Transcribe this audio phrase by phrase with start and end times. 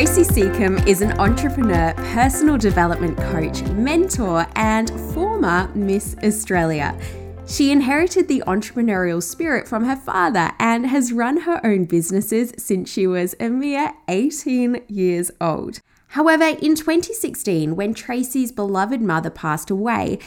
[0.00, 6.98] Tracy Secombe is an entrepreneur, personal development coach, mentor, and former Miss Australia.
[7.46, 12.90] She inherited the entrepreneurial spirit from her father and has run her own businesses since
[12.90, 15.80] she was a mere 18 years old.
[16.06, 20.18] However, in 2016, when Tracy's beloved mother passed away,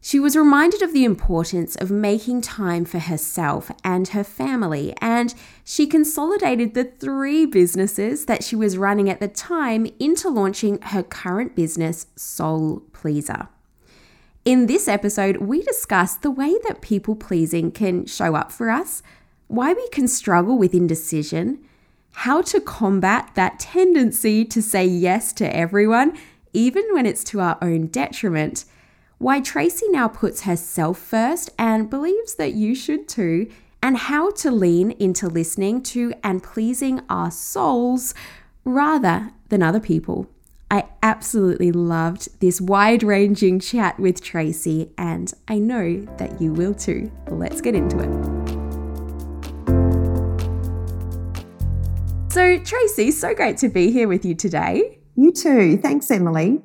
[0.00, 5.34] she was reminded of the importance of making time for herself and her family, and
[5.62, 11.02] she consolidated the three businesses that she was running at the time into launching her
[11.02, 13.48] current business, Soul Pleaser.
[14.46, 19.02] In this episode, we discuss the way that people pleasing can show up for us,
[19.48, 21.58] why we can struggle with indecision,
[22.12, 26.16] how to combat that tendency to say yes to everyone,
[26.54, 28.64] even when it's to our own detriment
[29.20, 33.50] why Tracy now puts herself first and believes that you should too,
[33.82, 38.14] and how to lean into listening to and pleasing our souls
[38.64, 40.26] rather than other people.
[40.70, 46.72] I absolutely loved this wide ranging chat with Tracy, and I know that you will
[46.72, 47.12] too.
[47.28, 48.08] Let's get into it.
[52.32, 54.98] So, Tracy, so great to be here with you today.
[55.14, 55.76] You too.
[55.76, 56.62] Thanks, Emily.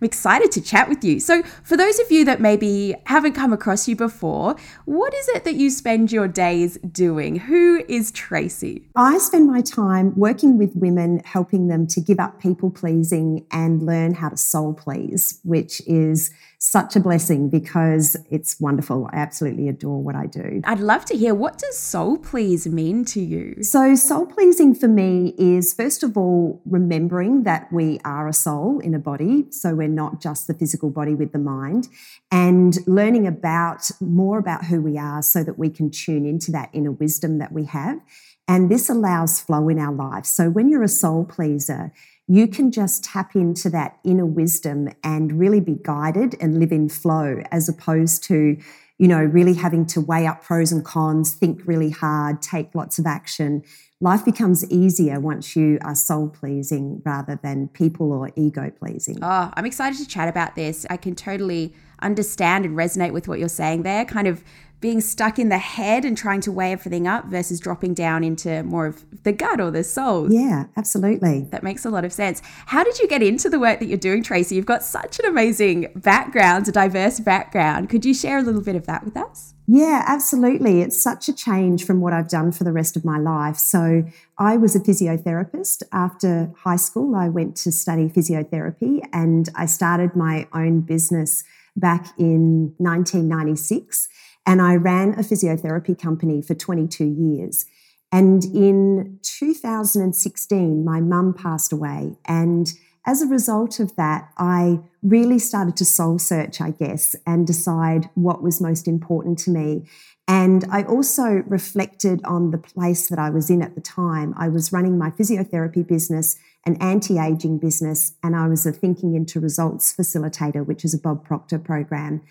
[0.00, 1.20] I'm excited to chat with you.
[1.20, 5.44] So, for those of you that maybe haven't come across you before, what is it
[5.44, 7.36] that you spend your days doing?
[7.36, 8.88] Who is Tracy?
[8.96, 13.82] I spend my time working with women, helping them to give up people pleasing and
[13.82, 16.30] learn how to soul please, which is
[16.62, 19.08] such a blessing because it's wonderful.
[19.12, 20.60] I absolutely adore what I do.
[20.64, 23.62] I'd love to hear what does soul please mean to you?
[23.62, 28.78] So soul pleasing for me is first of all remembering that we are a soul
[28.80, 31.88] in a body, so we're not just the physical body with the mind,
[32.30, 36.70] and learning about more about who we are so that we can tune into that
[36.72, 38.00] inner wisdom that we have.
[38.48, 40.28] And this allows flow in our lives.
[40.28, 41.92] So when you're a soul pleaser,
[42.26, 46.88] you can just tap into that inner wisdom and really be guided and live in
[46.88, 48.56] flow as opposed to
[48.98, 53.00] you know really having to weigh up pros and cons think really hard take lots
[53.00, 53.64] of action
[54.00, 59.18] life becomes easier once you are soul pleasing rather than people or ego pleasing.
[59.22, 60.86] Oh i'm excited to chat about this.
[60.88, 64.42] I can totally understand and resonate with what you're saying there kind of
[64.80, 68.62] being stuck in the head and trying to weigh everything up versus dropping down into
[68.62, 70.32] more of the gut or the soul.
[70.32, 71.46] Yeah, absolutely.
[71.50, 72.40] That makes a lot of sense.
[72.66, 74.54] How did you get into the work that you're doing, Tracy?
[74.54, 77.90] You've got such an amazing background, a diverse background.
[77.90, 79.54] Could you share a little bit of that with us?
[79.66, 80.80] Yeah, absolutely.
[80.80, 83.56] It's such a change from what I've done for the rest of my life.
[83.56, 84.04] So,
[84.36, 85.82] I was a physiotherapist.
[85.92, 91.44] After high school, I went to study physiotherapy and I started my own business
[91.80, 94.08] back in 1996
[94.46, 97.66] and I ran a physiotherapy company for 22 years.
[98.12, 102.16] And in 2016, my mum passed away.
[102.24, 102.72] And
[103.06, 108.10] as a result of that, I really started to soul search, I guess, and decide
[108.14, 109.86] what was most important to me.
[110.30, 114.32] And I also reflected on the place that I was in at the time.
[114.38, 119.16] I was running my physiotherapy business, an anti aging business, and I was a thinking
[119.16, 122.22] into results facilitator, which is a Bob Proctor program.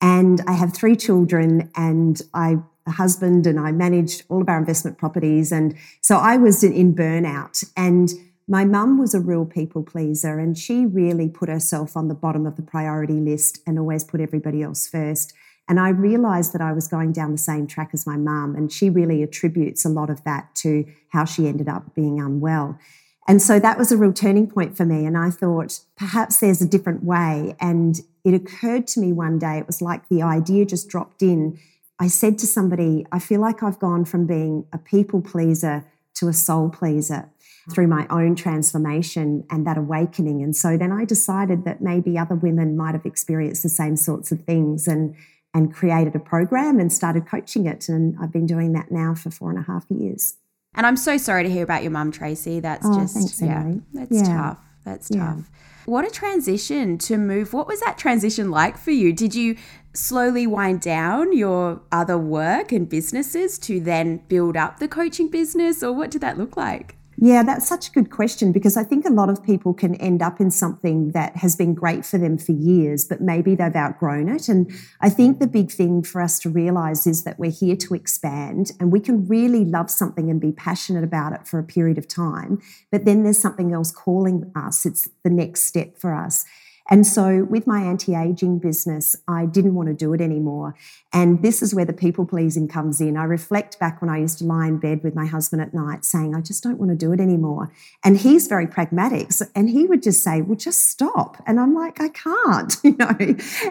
[0.00, 2.56] And I have three children and I
[2.86, 5.52] a husband and I managed all of our investment properties.
[5.52, 7.64] And so I was in burnout.
[7.76, 8.10] And
[8.48, 12.46] my mum was a real people pleaser and she really put herself on the bottom
[12.46, 15.32] of the priority list and always put everybody else first.
[15.68, 18.54] And I realized that I was going down the same track as my mum.
[18.54, 22.78] And she really attributes a lot of that to how she ended up being unwell.
[23.26, 25.06] And so that was a real turning point for me.
[25.06, 27.56] And I thought, perhaps there's a different way.
[27.58, 31.58] And it occurred to me one day, it was like the idea just dropped in.
[31.98, 35.86] I said to somebody, I feel like I've gone from being a people pleaser
[36.16, 37.30] to a soul pleaser
[37.72, 40.42] through my own transformation and that awakening.
[40.42, 44.30] And so then I decided that maybe other women might have experienced the same sorts
[44.30, 45.14] of things and
[45.54, 47.88] and created a program and started coaching it.
[47.88, 50.34] And I've been doing that now for four and a half years.
[50.74, 52.58] And I'm so sorry to hear about your mum, Tracy.
[52.58, 54.36] That's oh, just thanks, yeah, that's yeah.
[54.36, 54.58] tough.
[54.84, 55.34] That's yeah.
[55.36, 55.50] tough.
[55.86, 57.52] What a transition to move.
[57.52, 59.12] What was that transition like for you?
[59.12, 59.56] Did you
[59.92, 65.82] slowly wind down your other work and businesses to then build up the coaching business,
[65.82, 66.96] or what did that look like?
[67.16, 70.20] Yeah, that's such a good question because I think a lot of people can end
[70.20, 74.28] up in something that has been great for them for years, but maybe they've outgrown
[74.28, 74.48] it.
[74.48, 77.94] And I think the big thing for us to realize is that we're here to
[77.94, 81.98] expand and we can really love something and be passionate about it for a period
[81.98, 82.60] of time.
[82.90, 84.84] But then there's something else calling us.
[84.84, 86.44] It's the next step for us.
[86.90, 90.74] And so with my anti aging business, I didn't want to do it anymore.
[91.12, 93.16] And this is where the people pleasing comes in.
[93.16, 96.04] I reflect back when I used to lie in bed with my husband at night
[96.04, 97.72] saying, I just don't want to do it anymore.
[98.04, 99.30] And he's very pragmatic.
[99.54, 101.42] and he would just say, Well, just stop.
[101.46, 103.16] And I'm like, I can't, you know.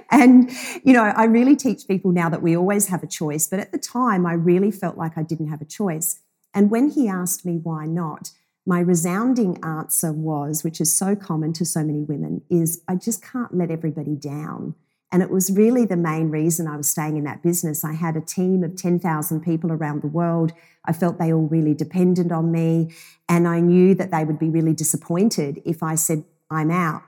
[0.09, 0.49] And,
[0.83, 3.47] you know, I really teach people now that we always have a choice.
[3.47, 6.19] But at the time, I really felt like I didn't have a choice.
[6.53, 8.31] And when he asked me why not,
[8.65, 13.23] my resounding answer was, which is so common to so many women, is I just
[13.23, 14.75] can't let everybody down.
[15.11, 17.83] And it was really the main reason I was staying in that business.
[17.83, 20.53] I had a team of 10,000 people around the world.
[20.85, 22.91] I felt they all really depended on me.
[23.29, 27.03] And I knew that they would be really disappointed if I said, I'm out.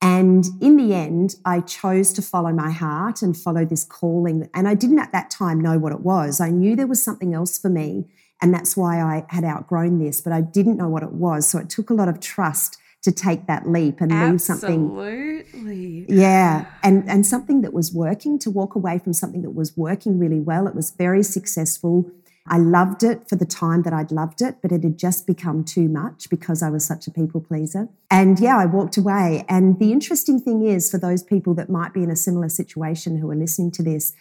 [0.00, 4.48] And in the end, I chose to follow my heart and follow this calling.
[4.54, 6.40] And I didn't at that time know what it was.
[6.40, 8.06] I knew there was something else for me.
[8.40, 11.48] And that's why I had outgrown this, but I didn't know what it was.
[11.48, 14.32] So it took a lot of trust to take that leap and Absolutely.
[14.32, 16.06] leave something Absolutely.
[16.08, 20.18] yeah and and something that was working to walk away from something that was working
[20.18, 22.10] really well it was very successful
[22.50, 25.64] I loved it for the time that I'd loved it, but it had just become
[25.64, 27.88] too much because I was such a people pleaser.
[28.10, 29.44] And yeah, I walked away.
[29.48, 33.18] And the interesting thing is, for those people that might be in a similar situation
[33.18, 34.14] who are listening to this,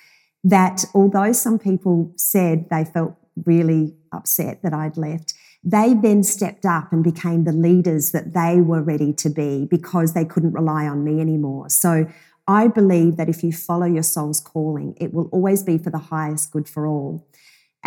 [0.43, 6.65] that although some people said they felt really upset that I'd left, they then stepped
[6.65, 10.87] up and became the leaders that they were ready to be because they couldn't rely
[10.87, 11.69] on me anymore.
[11.69, 12.07] So
[12.47, 15.97] I believe that if you follow your soul's calling, it will always be for the
[15.97, 17.27] highest good for all.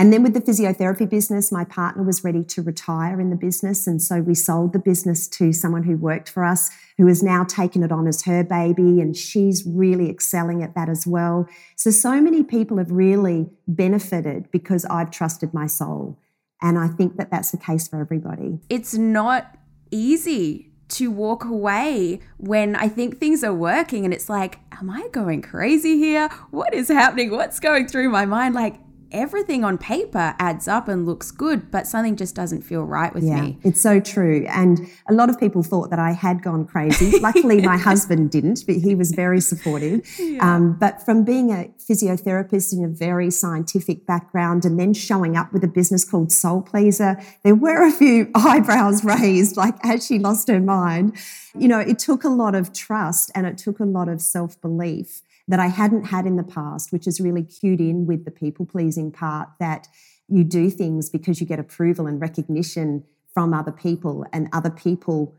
[0.01, 3.87] And then with the physiotherapy business, my partner was ready to retire in the business.
[3.87, 7.45] And so we sold the business to someone who worked for us, who has now
[7.45, 9.03] taken it on as her baby.
[9.03, 11.47] And she's really excelling at that as well.
[11.77, 16.19] So, so many people have really benefited because I've trusted my soul.
[16.63, 18.59] And I think that that's the case for everybody.
[18.71, 19.59] It's not
[19.91, 25.09] easy to walk away when I think things are working and it's like, am I
[25.13, 26.31] going crazy here?
[26.53, 27.33] What is happening?
[27.33, 28.55] What's going through my mind?
[28.55, 28.77] Like,
[29.13, 33.25] everything on paper adds up and looks good, but something just doesn't feel right with
[33.25, 33.59] yeah, me.
[33.63, 34.47] It's so true.
[34.49, 37.19] And a lot of people thought that I had gone crazy.
[37.21, 40.07] Luckily, my husband didn't, but he was very supportive.
[40.19, 40.57] Yeah.
[40.57, 45.53] Um, but from being a physiotherapist in a very scientific background and then showing up
[45.53, 50.19] with a business called Soul Pleaser, there were a few eyebrows raised, like as she
[50.19, 51.17] lost her mind.
[51.59, 54.61] You know, it took a lot of trust and it took a lot of self
[54.61, 58.31] belief that I hadn't had in the past, which is really cued in with the
[58.31, 59.89] people pleasing part that
[60.29, 63.05] you do things because you get approval and recognition
[63.35, 65.35] from other people, and other people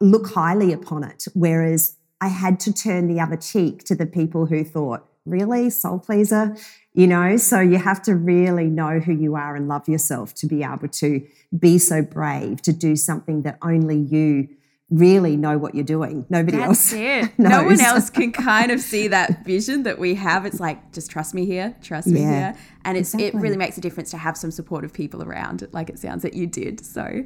[0.00, 1.24] look highly upon it.
[1.34, 5.98] Whereas I had to turn the other cheek to the people who thought, really, soul
[5.98, 6.56] pleaser?
[6.94, 10.46] You know, so you have to really know who you are and love yourself to
[10.46, 11.26] be able to
[11.58, 14.48] be so brave to do something that only you
[14.92, 16.26] really know what you're doing.
[16.28, 16.92] Nobody That's else.
[16.92, 17.30] It.
[17.38, 20.44] no one else can kind of see that vision that we have.
[20.44, 22.54] It's like, just trust me here, trust me here.
[22.84, 23.38] And it's exactly.
[23.38, 26.34] it really makes a difference to have some supportive people around, like it sounds that
[26.34, 26.84] you did.
[26.84, 27.24] So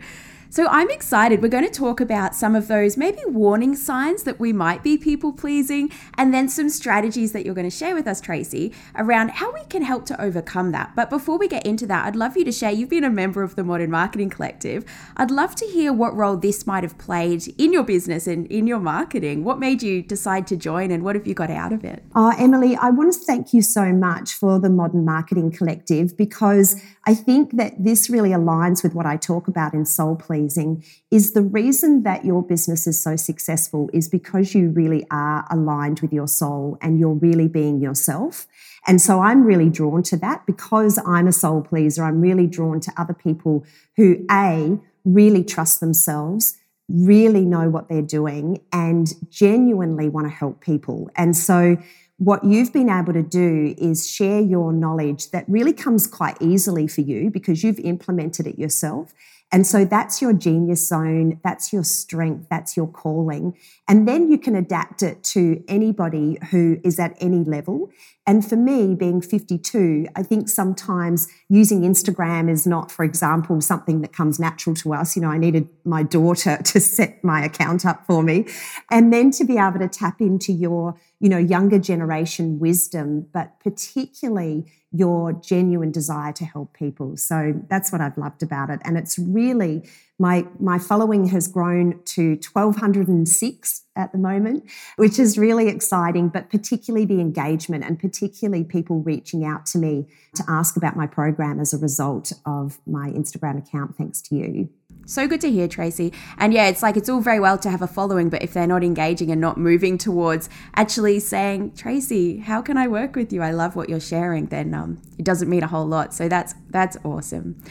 [0.50, 1.42] so I'm excited.
[1.42, 4.96] We're going to talk about some of those maybe warning signs that we might be
[4.96, 9.30] people pleasing, and then some strategies that you're going to share with us, Tracy, around
[9.30, 10.94] how we can help to overcome that.
[10.96, 12.70] But before we get into that, I'd love you to share.
[12.70, 14.84] You've been a member of the Modern Marketing Collective.
[15.16, 18.66] I'd love to hear what role this might have played in your business and in
[18.66, 19.44] your marketing.
[19.44, 22.02] What made you decide to join, and what have you got out of it?
[22.14, 26.80] Oh, Emily, I want to thank you so much for the Modern Marketing Collective because
[27.04, 31.32] I think that this really aligns with what I talk about in Soul Pleasing is
[31.32, 36.12] the reason that your business is so successful is because you really are aligned with
[36.12, 38.46] your soul and you're really being yourself.
[38.86, 42.04] And so I'm really drawn to that because I'm a soul pleaser.
[42.04, 43.64] I'm really drawn to other people
[43.96, 50.60] who A, really trust themselves, really know what they're doing and genuinely want to help
[50.60, 51.08] people.
[51.16, 51.78] And so
[52.18, 56.86] what you've been able to do is share your knowledge that really comes quite easily
[56.86, 59.12] for you because you've implemented it yourself.
[59.52, 63.56] And so that's your genius zone, that's your strength, that's your calling.
[63.86, 67.90] And then you can adapt it to anybody who is at any level.
[68.26, 74.00] And for me, being 52, I think sometimes using Instagram is not, for example, something
[74.00, 75.14] that comes natural to us.
[75.14, 78.46] You know, I needed my daughter to set my account up for me.
[78.90, 83.60] And then to be able to tap into your, you know, younger generation wisdom, but
[83.60, 84.64] particularly
[84.96, 87.16] your genuine desire to help people.
[87.16, 88.80] So that's what I've loved about it.
[88.84, 89.88] And it's really
[90.18, 94.64] my my following has grown to 1206 at the moment,
[94.96, 100.06] which is really exciting, but particularly the engagement and particularly people reaching out to me
[100.34, 104.68] to ask about my program as a result of my Instagram account thanks to you.
[105.06, 106.12] So good to hear, Tracy.
[106.36, 108.66] And yeah, it's like it's all very well to have a following, but if they're
[108.66, 113.40] not engaging and not moving towards actually saying, Tracy, how can I work with you?
[113.40, 116.12] I love what you're sharing, then um, it doesn't mean a whole lot.
[116.12, 117.62] So that's that's awesome.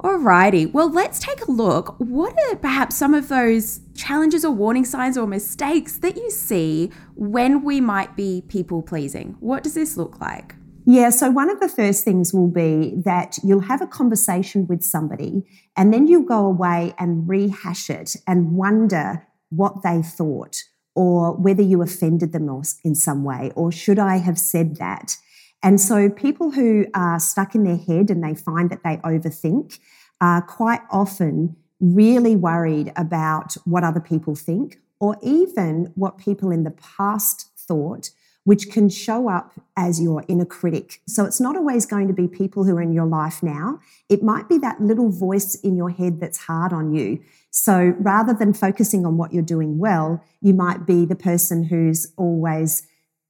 [0.00, 1.96] Alrighty, well, let's take a look.
[1.98, 6.92] What are perhaps some of those challenges or warning signs or mistakes that you see
[7.16, 9.36] when we might be people pleasing?
[9.40, 10.54] What does this look like?
[10.90, 14.82] Yeah, so one of the first things will be that you'll have a conversation with
[14.82, 15.42] somebody
[15.78, 20.64] and then you'll go away and rehash it and wonder what they thought
[20.96, 22.48] or whether you offended them
[22.82, 25.16] in some way or should I have said that?
[25.62, 29.78] And so people who are stuck in their head and they find that they overthink
[30.20, 36.64] are quite often really worried about what other people think or even what people in
[36.64, 38.10] the past thought
[38.48, 41.02] which can show up as your inner critic.
[41.06, 43.78] So it's not always going to be people who are in your life now.
[44.08, 47.22] It might be that little voice in your head that's hard on you.
[47.50, 52.10] So rather than focusing on what you're doing well, you might be the person who's
[52.16, 52.86] always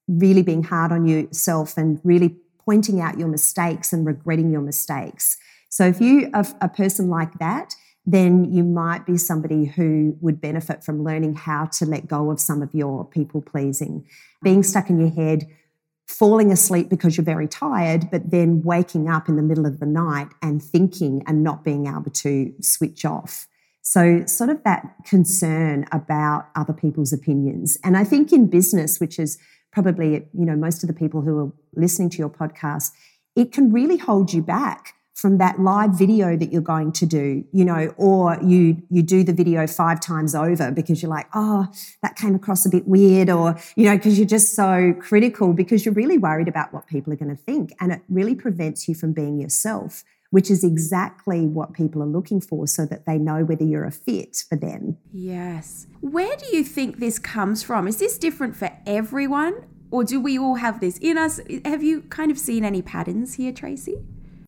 [0.07, 5.37] really being hard on yourself and really pointing out your mistakes and regretting your mistakes.
[5.69, 7.75] So if you are a person like that,
[8.07, 12.39] then you might be somebody who would benefit from learning how to let go of
[12.39, 14.07] some of your people pleasing
[14.42, 15.47] being stuck in your head,
[16.07, 19.87] falling asleep because you're very tired, but then waking up in the middle of the
[19.87, 23.47] night and thinking and not being able to switch off.
[23.83, 27.78] So, sort of that concern about other people's opinions.
[27.83, 29.38] And I think in business, which is
[29.73, 32.90] probably, you know, most of the people who are listening to your podcast,
[33.37, 37.45] it can really hold you back from that live video that you're going to do,
[37.51, 41.67] you know, or you you do the video five times over because you're like, oh,
[42.03, 45.85] that came across a bit weird, or you know, because you're just so critical because
[45.85, 48.95] you're really worried about what people are going to think, and it really prevents you
[48.95, 53.45] from being yourself, which is exactly what people are looking for, so that they know
[53.45, 54.99] whether you're a fit for them.
[55.13, 55.89] Yes.
[56.01, 57.89] Where do you think this comes from?
[57.89, 59.65] Is this different for everyone?
[59.91, 61.41] Or do we all have this in us?
[61.65, 63.97] Have you kind of seen any patterns here, Tracy?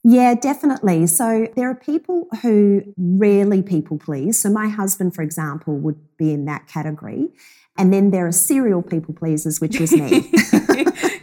[0.02, 1.06] Yeah, definitely.
[1.06, 4.40] So there are people who rarely people please.
[4.40, 7.28] So my husband, for example, would be in that category.
[7.76, 10.30] And then there are serial people pleasers, which was me.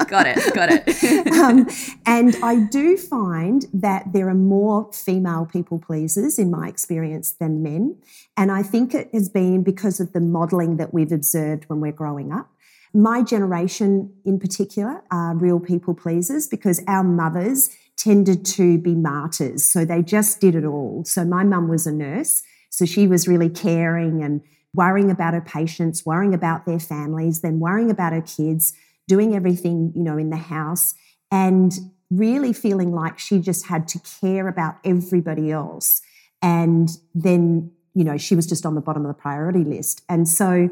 [0.07, 1.27] got it, got it.
[1.33, 1.67] um,
[2.05, 7.61] and I do find that there are more female people pleasers in my experience than
[7.61, 7.97] men.
[8.35, 11.91] And I think it has been because of the modeling that we've observed when we're
[11.91, 12.49] growing up.
[12.93, 19.63] My generation in particular are real people pleasers because our mothers tended to be martyrs.
[19.63, 21.03] So they just did it all.
[21.05, 22.43] So my mum was a nurse.
[22.69, 24.41] So she was really caring and
[24.73, 28.73] worrying about her patients, worrying about their families, then worrying about her kids,
[29.07, 30.93] doing everything, you know, in the house
[31.31, 31.73] and
[32.09, 36.01] really feeling like she just had to care about everybody else.
[36.41, 40.03] And then, you know, she was just on the bottom of the priority list.
[40.07, 40.69] And so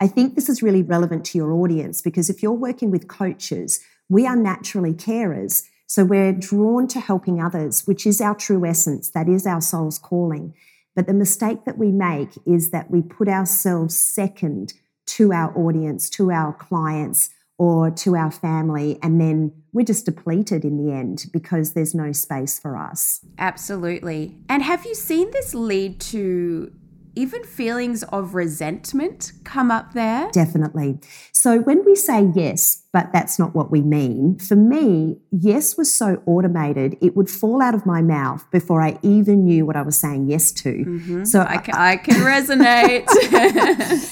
[0.00, 3.80] I think this is really relevant to your audience because if you're working with coaches,
[4.08, 5.64] we are naturally carers.
[5.88, 9.10] So we're drawn to helping others, which is our true essence.
[9.10, 10.54] That is our soul's calling.
[10.94, 14.74] But the mistake that we make is that we put ourselves second
[15.06, 20.64] to our audience, to our clients, or to our family, and then we're just depleted
[20.64, 23.20] in the end because there's no space for us.
[23.38, 24.36] Absolutely.
[24.48, 26.72] And have you seen this lead to
[27.18, 30.30] even feelings of resentment come up there?
[30.32, 31.00] Definitely.
[31.32, 35.92] So when we say yes, but that's not what we mean, for me, yes was
[35.92, 39.82] so automated, it would fall out of my mouth before I even knew what I
[39.82, 40.72] was saying yes to.
[40.72, 41.24] Mm-hmm.
[41.24, 43.08] So I, can, I can resonate.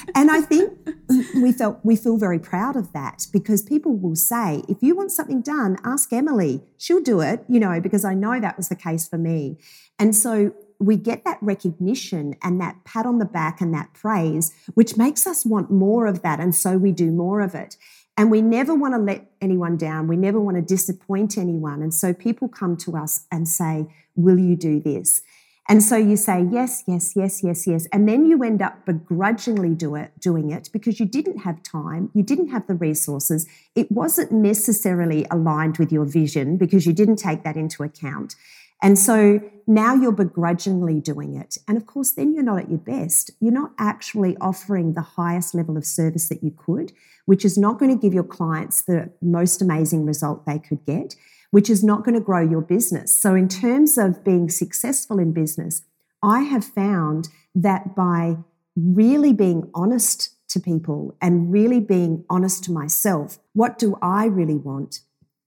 [0.17, 0.77] and I think
[1.37, 5.13] we felt we feel very proud of that because people will say, if you want
[5.13, 6.63] something done, ask Emily.
[6.77, 9.59] She'll do it, you know, because I know that was the case for me.
[9.99, 14.55] And so we get that recognition and that pat on the back and that praise,
[14.75, 16.41] which makes us want more of that.
[16.41, 17.77] And so we do more of it.
[18.17, 20.09] And we never want to let anyone down.
[20.09, 21.83] We never want to disappoint anyone.
[21.83, 25.21] And so people come to us and say, Will you do this?
[25.69, 27.87] And so you say yes, yes, yes, yes, yes.
[27.93, 32.11] And then you end up begrudgingly do it, doing it because you didn't have time,
[32.15, 33.49] you didn't have the resources.
[33.75, 38.37] It wasn't necessarily aligned with your vision because you didn't take that into account.
[38.83, 41.57] And so now you're begrudgingly doing it.
[41.67, 43.31] And of course, then you're not at your best.
[43.41, 46.93] You're not actually offering the highest level of service that you could,
[47.25, 51.17] which is not going to give your clients the most amazing result they could get
[51.51, 53.17] which is not going to grow your business.
[53.17, 55.83] So, in terms of being successful in business,
[56.23, 58.37] I have found that by
[58.77, 64.57] really being honest to people and really being honest to myself, what do I really
[64.57, 65.01] want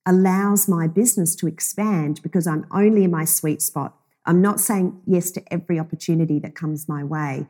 [0.09, 3.95] allows my business to expand because I'm only in my sweet spot.
[4.25, 7.47] I'm not saying yes to every opportunity that comes my way.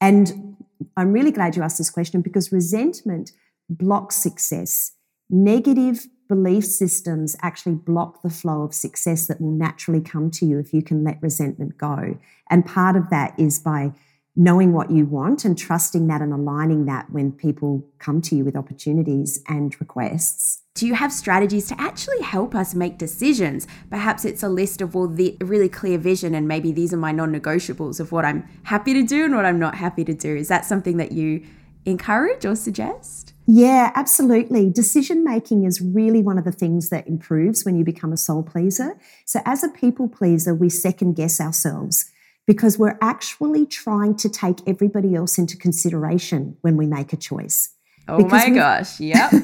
[0.00, 0.56] And
[0.96, 3.32] I'm really glad you asked this question because resentment
[3.68, 4.92] blocks success.
[5.28, 10.60] Negative belief systems actually block the flow of success that will naturally come to you
[10.60, 12.18] if you can let resentment go.
[12.48, 13.92] And part of that is by
[14.36, 18.44] knowing what you want and trusting that and aligning that when people come to you
[18.44, 20.62] with opportunities and requests.
[20.74, 23.66] Do you have strategies to actually help us make decisions?
[23.88, 27.12] Perhaps it's a list of all the really clear vision and maybe these are my
[27.12, 30.36] non-negotiables of what I'm happy to do and what I'm not happy to do.
[30.36, 31.46] Is that something that you
[31.86, 33.32] encourage or suggest?
[33.46, 34.68] Yeah, absolutely.
[34.68, 38.42] Decision making is really one of the things that improves when you become a soul
[38.42, 38.98] pleaser.
[39.24, 42.10] So, as a people pleaser, we second guess ourselves
[42.46, 47.70] because we're actually trying to take everybody else into consideration when we make a choice.
[48.08, 49.30] Oh because my gosh, yep.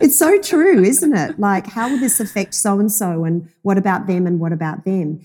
[0.00, 1.38] it's so true, isn't it?
[1.38, 3.24] Like, how will this affect so and so?
[3.24, 4.26] And what about them?
[4.26, 5.20] And what about them?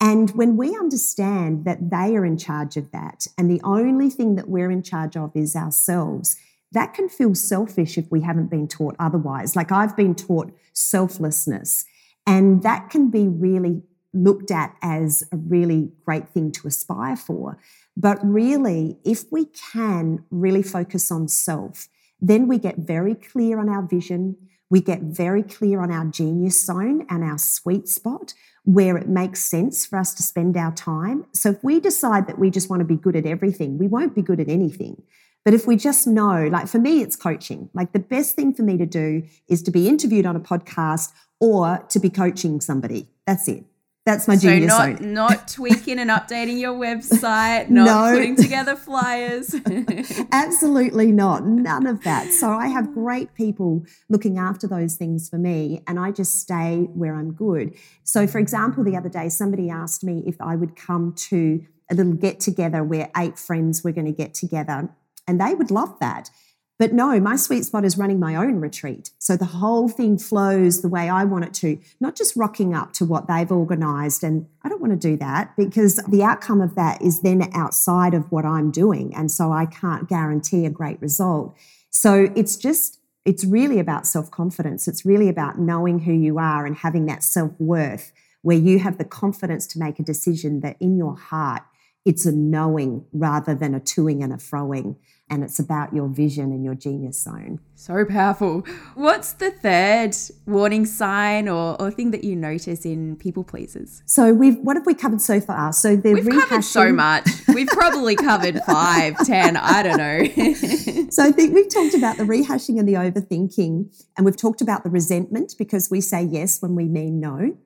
[0.00, 4.36] And when we understand that they are in charge of that, and the only thing
[4.36, 6.36] that we're in charge of is ourselves,
[6.72, 9.56] that can feel selfish if we haven't been taught otherwise.
[9.56, 11.84] Like I've been taught selflessness,
[12.26, 17.58] and that can be really looked at as a really great thing to aspire for.
[17.96, 21.88] But really, if we can really focus on self,
[22.20, 24.36] then we get very clear on our vision.
[24.70, 28.34] We get very clear on our genius zone and our sweet spot
[28.64, 31.24] where it makes sense for us to spend our time.
[31.32, 34.14] So if we decide that we just want to be good at everything, we won't
[34.14, 35.02] be good at anything.
[35.44, 37.70] But if we just know, like for me, it's coaching.
[37.72, 41.12] Like the best thing for me to do is to be interviewed on a podcast
[41.40, 43.08] or to be coaching somebody.
[43.26, 43.64] That's it.
[44.08, 48.16] That's my so genius not, not tweaking and updating your website, not no.
[48.16, 49.54] putting together flyers.
[50.32, 51.44] Absolutely not.
[51.44, 52.32] None of that.
[52.32, 56.88] So I have great people looking after those things for me, and I just stay
[56.94, 57.74] where I'm good.
[58.02, 61.94] So, for example, the other day, somebody asked me if I would come to a
[61.94, 64.88] little get together where eight friends were going to get together
[65.28, 66.30] and they would love that.
[66.78, 69.10] But no, my sweet spot is running my own retreat.
[69.18, 72.92] So the whole thing flows the way I want it to, not just rocking up
[72.94, 74.22] to what they've organized.
[74.22, 78.14] And I don't want to do that because the outcome of that is then outside
[78.14, 79.12] of what I'm doing.
[79.14, 81.56] And so I can't guarantee a great result.
[81.90, 84.86] So it's just, it's really about self confidence.
[84.86, 88.12] It's really about knowing who you are and having that self worth
[88.42, 91.62] where you have the confidence to make a decision that in your heart,
[92.04, 94.96] it's a knowing rather than a toing and a froing
[95.30, 97.60] and it's about your vision and your genius zone.
[97.74, 98.64] So powerful.
[98.94, 104.02] What's the third warning sign or, or thing that you notice in people pleasers?
[104.06, 105.72] So we've what have we covered so far?
[105.72, 106.48] So they're we've rehashing.
[106.48, 107.28] covered so much.
[107.48, 110.24] We've probably covered five, ten, I don't know.
[111.10, 114.82] so I think we've talked about the rehashing and the overthinking, and we've talked about
[114.82, 117.56] the resentment because we say yes when we mean no.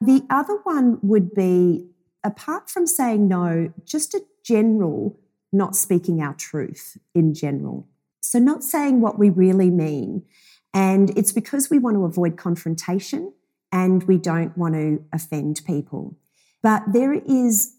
[0.00, 1.88] The other one would be
[2.24, 5.18] apart from saying no, just a general
[5.52, 7.86] not speaking our truth in general.
[8.20, 10.24] So, not saying what we really mean.
[10.72, 13.32] And it's because we want to avoid confrontation
[13.70, 16.16] and we don't want to offend people.
[16.62, 17.74] But there is,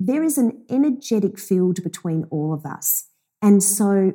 [0.00, 3.08] there is an energetic field between all of us.
[3.42, 4.12] And so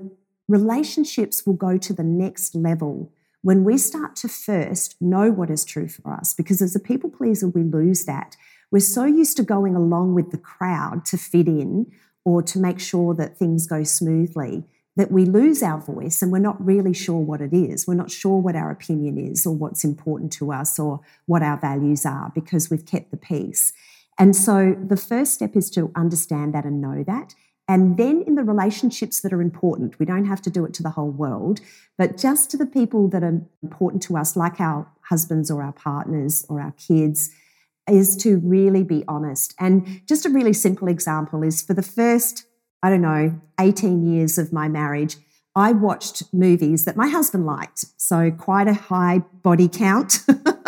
[0.48, 5.66] relationships will go to the next level when we start to first know what is
[5.66, 6.34] true for us.
[6.34, 8.36] Because as a people pleaser, we lose that.
[8.72, 11.92] We're so used to going along with the crowd to fit in
[12.26, 14.64] or to make sure that things go smoothly
[14.96, 17.88] that we lose our voice and we're not really sure what it is.
[17.88, 21.58] We're not sure what our opinion is or what's important to us or what our
[21.58, 23.74] values are because we've kept the peace.
[24.20, 27.34] And so the first step is to understand that and know that.
[27.68, 30.84] And then in the relationships that are important, we don't have to do it to
[30.84, 31.62] the whole world,
[31.98, 35.72] but just to the people that are important to us, like our husbands or our
[35.72, 37.32] partners or our kids,
[37.90, 39.54] is to really be honest.
[39.60, 42.46] And just a really simple example is for the first,
[42.82, 45.18] I don't know, 18 years of my marriage,
[45.56, 47.86] I watched movies that my husband liked.
[47.98, 50.20] So, quite a high body count.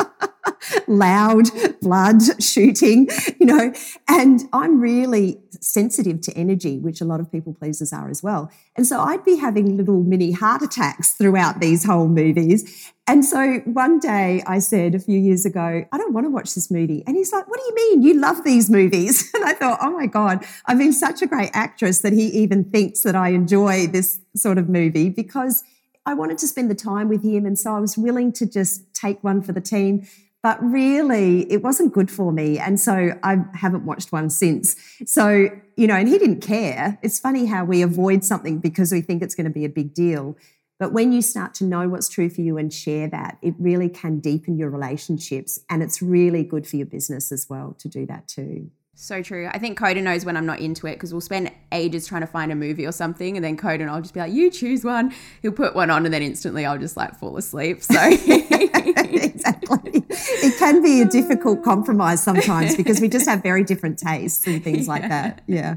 [0.87, 1.45] loud
[1.81, 3.73] blood shooting, you know,
[4.07, 8.51] and I'm really sensitive to energy, which a lot of people pleasers are as well.
[8.75, 12.91] And so I'd be having little mini heart attacks throughout these whole movies.
[13.07, 16.55] And so one day I said a few years ago, I don't want to watch
[16.55, 17.03] this movie.
[17.05, 18.01] And he's like, What do you mean?
[18.01, 19.31] You love these movies.
[19.35, 22.63] And I thought, Oh my God, I've been such a great actress that he even
[22.63, 25.63] thinks that I enjoy this sort of movie because
[26.05, 27.45] I wanted to spend the time with him.
[27.45, 30.07] And so I was willing to just take one for the team.
[30.45, 32.59] But really, it wasn't good for me.
[32.59, 34.75] And so I haven't watched one since.
[35.03, 36.99] So, you know, and he didn't care.
[37.01, 39.95] It's funny how we avoid something because we think it's going to be a big
[39.95, 40.37] deal.
[40.77, 43.89] But when you start to know what's true for you and share that, it really
[43.89, 45.61] can deepen your relationships.
[45.67, 48.69] And it's really good for your business as well to do that too.
[48.97, 49.49] So true.
[49.51, 52.27] I think Coda knows when I'm not into it because we'll spend ages trying to
[52.27, 54.85] find a movie or something, and then Coda and I'll just be like, "You choose
[54.85, 57.83] one." He'll put one on, and then instantly I'll just like fall asleep.
[57.83, 63.99] So exactly, it can be a difficult compromise sometimes because we just have very different
[63.99, 64.93] tastes and things yeah.
[64.93, 65.41] like that.
[65.45, 65.75] Yeah.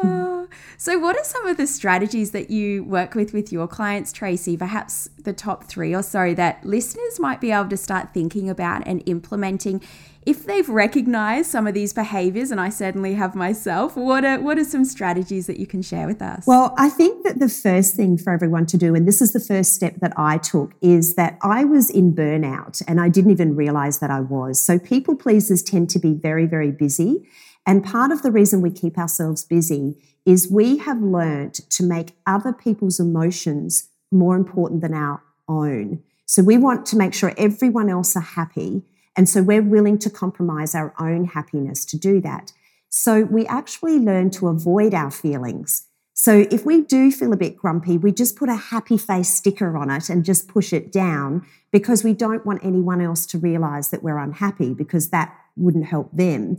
[0.00, 4.12] uh, so, what are some of the strategies that you work with with your clients,
[4.12, 4.56] Tracy?
[4.56, 8.86] Perhaps the top three or so that listeners might be able to start thinking about
[8.86, 9.82] and implementing
[10.28, 14.58] if they've recognized some of these behaviors, and I certainly have myself, what are, what
[14.58, 16.46] are some strategies that you can share with us?
[16.46, 19.40] Well, I think that the first thing for everyone to do, and this is the
[19.40, 23.56] first step that I took, is that I was in burnout and I didn't even
[23.56, 24.60] realize that I was.
[24.60, 27.26] So people pleasers tend to be very, very busy.
[27.64, 32.16] And part of the reason we keep ourselves busy is we have learned to make
[32.26, 36.02] other people's emotions more important than our own.
[36.26, 38.82] So we want to make sure everyone else are happy
[39.18, 42.52] and so we're willing to compromise our own happiness to do that.
[42.88, 45.88] So we actually learn to avoid our feelings.
[46.14, 49.76] So if we do feel a bit grumpy, we just put a happy face sticker
[49.76, 53.90] on it and just push it down because we don't want anyone else to realize
[53.90, 56.56] that we're unhappy because that wouldn't help them.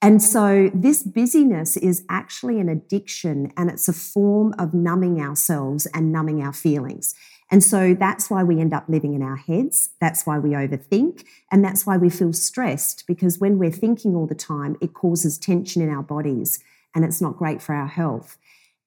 [0.00, 5.84] And so this busyness is actually an addiction and it's a form of numbing ourselves
[5.92, 7.14] and numbing our feelings.
[7.50, 9.90] And so that's why we end up living in our heads.
[10.00, 11.24] That's why we overthink.
[11.50, 15.38] And that's why we feel stressed because when we're thinking all the time, it causes
[15.38, 16.62] tension in our bodies
[16.94, 18.36] and it's not great for our health.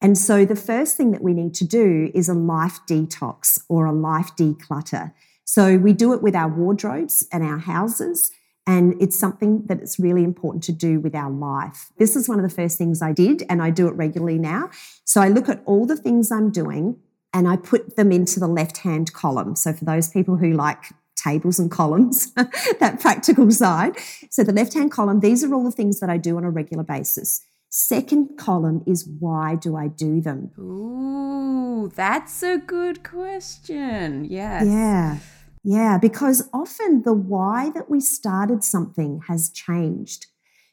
[0.01, 3.85] And so the first thing that we need to do is a life detox or
[3.85, 5.13] a life declutter.
[5.43, 8.31] So we do it with our wardrobes and our houses.
[8.67, 11.91] And it's something that it's really important to do with our life.
[11.97, 14.69] This is one of the first things I did, and I do it regularly now.
[15.03, 16.97] So I look at all the things I'm doing
[17.33, 19.55] and I put them into the left hand column.
[19.55, 20.83] So for those people who like
[21.15, 22.33] tables and columns,
[22.79, 23.97] that practical side.
[24.29, 26.49] So the left hand column, these are all the things that I do on a
[26.49, 27.45] regular basis.
[27.69, 30.51] Second column is why do I do them?
[30.59, 34.25] Ooh, that's a good question.
[34.25, 34.65] Yes.
[34.65, 35.19] Yeah.
[35.63, 40.25] Yeah, because often the why that we started something has changed.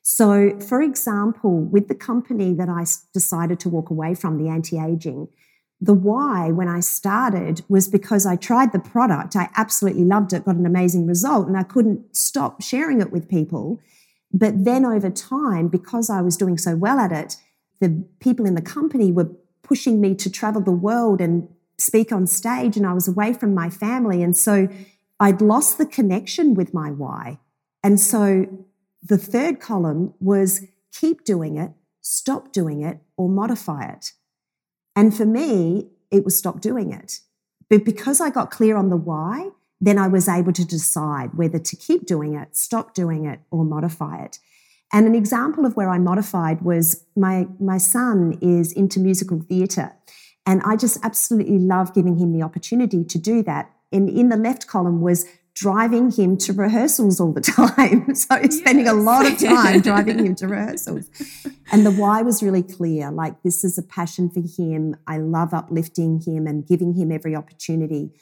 [0.03, 4.83] So, for example, with the company that I decided to walk away from, the anti
[4.83, 5.29] aging,
[5.81, 9.37] the why when I started was because I tried the product.
[9.37, 13.29] I absolutely loved it, got an amazing result, and I couldn't stop sharing it with
[13.29, 13.81] people.
[14.33, 17.37] But then over time, because I was doing so well at it,
[17.81, 19.31] the people in the company were
[19.63, 23.55] pushing me to travel the world and speak on stage, and I was away from
[23.55, 24.23] my family.
[24.23, 24.69] And so
[25.21, 27.39] I'd lost the connection with my why.
[27.85, 28.47] And so
[29.03, 34.13] the third column was keep doing it, stop doing it, or modify it.
[34.97, 37.21] And for me, it was stop doing it.
[37.69, 41.59] But because I got clear on the why, then I was able to decide whether
[41.59, 44.39] to keep doing it, stop doing it, or modify it.
[44.93, 49.93] And an example of where I modified was my, my son is into musical theatre.
[50.47, 53.71] And I just absolutely love giving him the opportunity to do that.
[53.93, 55.27] And in the left column was
[55.59, 57.41] driving him to rehearsals all the
[57.77, 58.15] time.
[58.15, 58.59] so yes.
[58.59, 61.11] spending a lot of time driving him to rehearsals.
[61.73, 64.97] And the why was really clear like, this is a passion for him.
[65.07, 68.13] I love uplifting him and giving him every opportunity.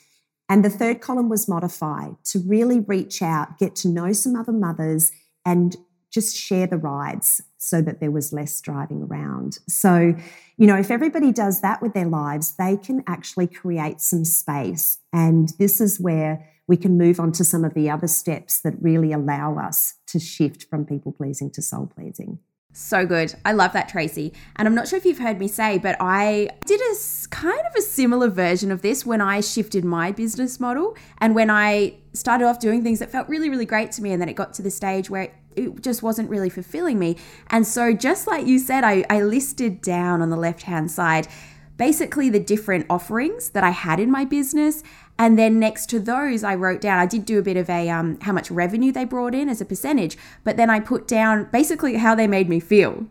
[0.48, 4.52] And the third column was modified to really reach out, get to know some other
[4.52, 5.12] mothers,
[5.44, 5.76] and
[6.10, 9.58] just share the rides so that there was less driving around.
[9.68, 10.14] So,
[10.56, 14.98] you know, if everybody does that with their lives, they can actually create some space.
[15.12, 18.74] And this is where we can move on to some of the other steps that
[18.80, 22.38] really allow us to shift from people pleasing to soul pleasing.
[22.72, 23.34] So good.
[23.46, 24.34] I love that, Tracy.
[24.56, 26.94] And I'm not sure if you've heard me say, but I did a
[27.30, 31.48] kind of a similar version of this when I shifted my business model and when
[31.48, 34.12] I started off doing things that felt really, really great to me.
[34.12, 37.16] And then it got to the stage where it just wasn't really fulfilling me.
[37.48, 41.28] And so, just like you said, I, I listed down on the left hand side
[41.76, 44.82] basically the different offerings that I had in my business.
[45.18, 47.88] And then next to those, I wrote down, I did do a bit of a
[47.88, 51.48] um, how much revenue they brought in as a percentage, but then I put down
[51.52, 53.06] basically how they made me feel.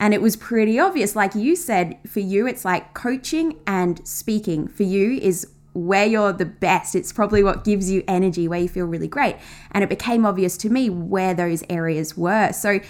[0.00, 1.16] And it was pretty obvious.
[1.16, 4.68] Like you said, for you, it's like coaching and speaking.
[4.68, 6.94] For you is where you're the best.
[6.94, 9.36] It's probably what gives you energy, where you feel really great.
[9.72, 12.52] And it became obvious to me where those areas were.
[12.52, 12.80] So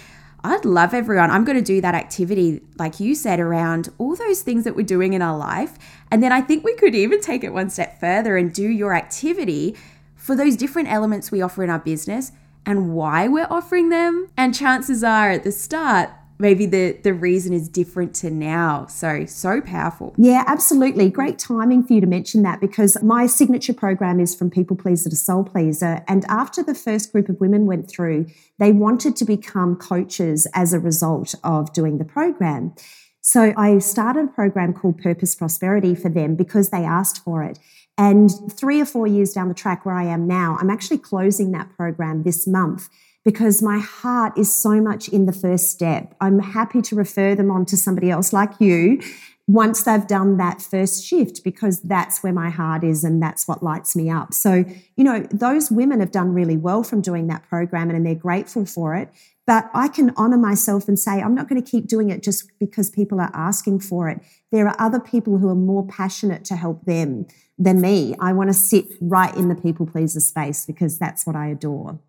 [0.43, 1.31] I'd love everyone.
[1.31, 4.85] I'm going to do that activity, like you said, around all those things that we're
[4.85, 5.77] doing in our life.
[6.11, 8.93] And then I think we could even take it one step further and do your
[8.93, 9.75] activity
[10.15, 12.31] for those different elements we offer in our business
[12.65, 14.29] and why we're offering them.
[14.37, 18.87] And chances are at the start, maybe the the reason is different to now.
[18.87, 20.15] So so powerful.
[20.17, 21.09] Yeah absolutely.
[21.09, 25.09] Great timing for you to mention that because my signature program is from people pleaser
[25.09, 26.03] to soul pleaser.
[26.07, 30.73] And after the first group of women went through they wanted to become coaches as
[30.73, 32.73] a result of doing the program.
[33.21, 37.59] So i started a program called purpose prosperity for them because they asked for it.
[37.97, 41.51] And three or four years down the track where i am now i'm actually closing
[41.51, 42.87] that program this month
[43.29, 46.15] because my heart is so much in the first step.
[46.19, 48.99] I'm happy to refer them on to somebody else like you
[49.45, 53.61] once they've done that first shift because that's where my heart is and that's what
[53.61, 54.33] lights me up.
[54.33, 54.65] So,
[54.97, 58.65] you know, those women have done really well from doing that program and they're grateful
[58.65, 59.11] for it.
[59.45, 62.49] But I can honor myself and say, I'm not going to keep doing it just
[62.59, 64.21] because people are asking for it.
[64.51, 67.27] There are other people who are more passionate to help them
[67.59, 68.15] than me.
[68.19, 71.99] I want to sit right in the people pleaser space because that's what I adore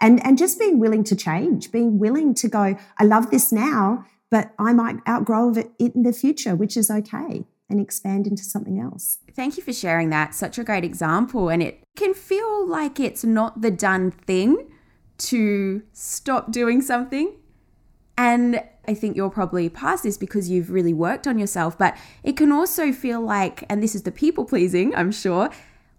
[0.00, 4.04] and and just being willing to change being willing to go i love this now
[4.30, 8.78] but i might outgrow it in the future which is okay and expand into something
[8.78, 9.18] else.
[9.34, 10.34] Thank you for sharing that.
[10.34, 14.70] Such a great example and it can feel like it's not the done thing
[15.18, 17.34] to stop doing something.
[18.18, 22.36] And I think you're probably past this because you've really worked on yourself, but it
[22.36, 25.50] can also feel like, and this is the people pleasing, I'm sure,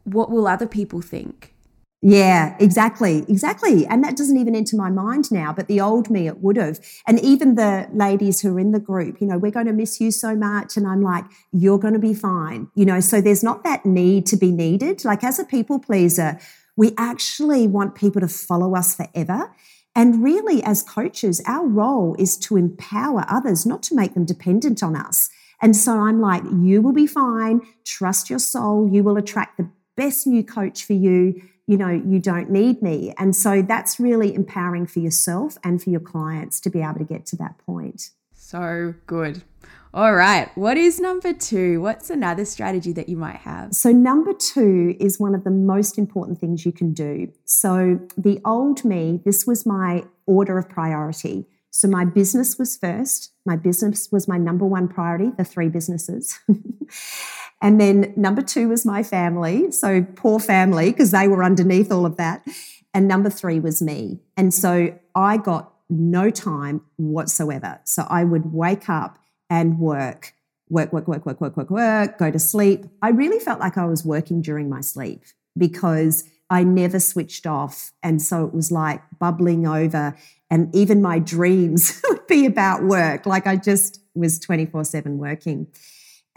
[0.03, 1.53] what will other people think?
[2.01, 3.25] Yeah, exactly.
[3.27, 3.85] Exactly.
[3.87, 6.79] And that doesn't even enter my mind now, but the old me, it would have.
[7.07, 9.99] And even the ladies who are in the group, you know, we're going to miss
[9.99, 10.77] you so much.
[10.77, 12.67] And I'm like, you're going to be fine.
[12.75, 15.03] You know, so there's not that need to be needed.
[15.05, 16.39] Like as a people pleaser,
[16.75, 19.51] we actually want people to follow us forever.
[19.95, 24.83] And really, as coaches, our role is to empower others, not to make them dependent
[24.83, 25.31] on us.
[25.63, 27.61] And so I'm like, you will be fine.
[27.83, 28.87] Trust your soul.
[28.93, 33.13] You will attract the best new coach for you you know, you don't need me.
[33.17, 37.03] And so that's really empowering for yourself and for your clients to be able to
[37.03, 38.11] get to that point.
[38.33, 39.43] So good.
[39.93, 40.49] All right.
[40.55, 41.81] What is number two?
[41.81, 43.73] What's another strategy that you might have?
[43.73, 47.31] So, number two is one of the most important things you can do.
[47.45, 51.47] So, the old me, this was my order of priority.
[51.71, 53.31] So, my business was first.
[53.45, 56.39] My business was my number one priority, the three businesses.
[57.61, 59.71] And then number two was my family.
[59.71, 62.45] So poor family, because they were underneath all of that.
[62.93, 64.19] And number three was me.
[64.35, 67.79] And so I got no time whatsoever.
[67.83, 69.17] So I would wake up
[69.49, 70.33] and work,
[70.69, 72.85] work, work, work, work, work, work, work, go to sleep.
[73.01, 75.23] I really felt like I was working during my sleep
[75.57, 77.91] because I never switched off.
[78.03, 80.15] And so it was like bubbling over.
[80.49, 83.25] And even my dreams would be about work.
[83.25, 85.67] Like I just was 24 7 working.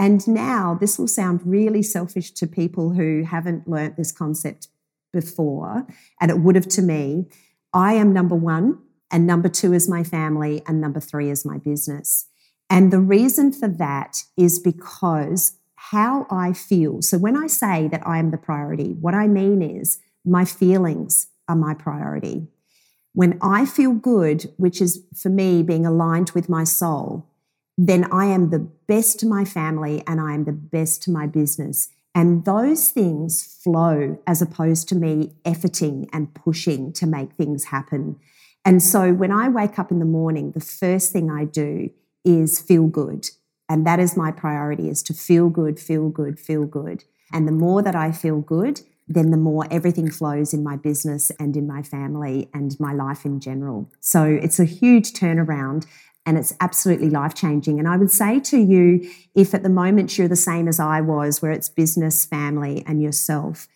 [0.00, 4.68] And now this will sound really selfish to people who haven't learnt this concept
[5.12, 5.86] before,
[6.18, 7.26] and it would have to me.
[7.74, 8.78] I am number one,
[9.10, 12.28] and number two is my family, and number three is my business.
[12.70, 17.02] And the reason for that is because how I feel.
[17.02, 21.26] So when I say that I am the priority, what I mean is my feelings
[21.46, 22.48] are my priority.
[23.12, 27.29] When I feel good, which is for me being aligned with my soul,
[27.86, 31.26] then I am the best to my family and I am the best to my
[31.26, 31.88] business.
[32.14, 38.16] And those things flow as opposed to me efforting and pushing to make things happen.
[38.66, 41.88] And so when I wake up in the morning, the first thing I do
[42.22, 43.30] is feel good.
[43.66, 47.04] And that is my priority is to feel good, feel good, feel good.
[47.32, 51.32] And the more that I feel good, then the more everything flows in my business
[51.40, 53.90] and in my family and my life in general.
[54.00, 55.86] So it's a huge turnaround
[56.26, 57.78] and it's absolutely life changing.
[57.78, 61.00] And I would say to you, if at the moment you're the same as I
[61.00, 63.68] was, where it's business, family, and yourself,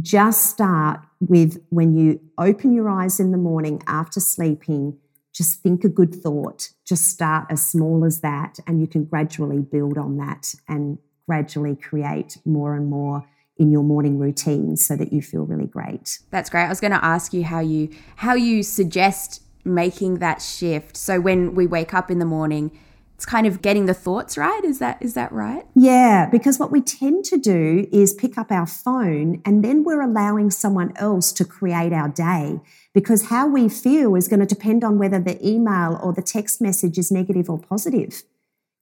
[0.00, 4.98] just start with when you open your eyes in the morning after sleeping,
[5.34, 6.70] just think a good thought.
[6.86, 11.76] Just start as small as that, and you can gradually build on that and gradually
[11.76, 16.20] create more and more in your morning routine so that you feel really great.
[16.30, 16.64] That's great.
[16.64, 20.96] I was going to ask you how you how you suggest making that shift.
[20.96, 22.76] So when we wake up in the morning,
[23.18, 24.64] it's kind of getting the thoughts right.
[24.64, 25.66] Is that is that right?
[25.74, 30.00] Yeah, because what we tend to do is pick up our phone and then we're
[30.00, 32.60] allowing someone else to create our day
[32.94, 36.60] because how we feel is going to depend on whether the email or the text
[36.60, 38.22] message is negative or positive.